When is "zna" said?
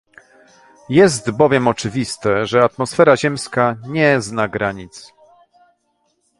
4.21-4.47